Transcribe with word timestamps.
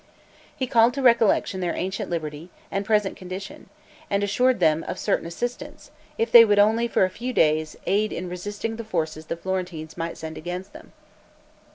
He 0.55 0.65
called 0.65 0.95
to 0.95 1.03
recollection 1.03 1.59
their 1.61 1.75
ancient 1.75 2.09
liberty 2.09 2.49
and 2.71 2.83
present 2.83 3.15
condition, 3.15 3.69
and 4.09 4.23
assured 4.23 4.59
them 4.59 4.83
of 4.87 4.97
certain 4.97 5.27
assistance, 5.27 5.91
if 6.17 6.31
they 6.31 6.43
would 6.43 6.57
only, 6.57 6.87
for 6.87 7.03
a 7.05 7.09
few 7.11 7.31
days, 7.33 7.77
aid 7.85 8.11
in 8.11 8.27
resisting 8.27 8.77
the 8.77 8.83
forces 8.83 9.27
the 9.27 9.37
Florentines 9.37 9.97
might 9.97 10.17
send 10.17 10.39
against 10.39 10.73
them. 10.73 10.91